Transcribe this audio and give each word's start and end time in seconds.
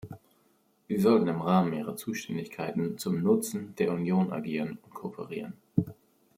Sie 0.87 0.97
sollten 0.97 1.27
im 1.27 1.41
Rahmen 1.41 1.73
ihrer 1.73 1.95
Zuständigkeiten 1.95 2.97
zum 2.97 3.21
Nutzen 3.21 3.75
der 3.75 3.91
Union 3.91 4.33
agieren 4.33 4.79
und 4.81 4.95
kooperieren. 4.95 5.53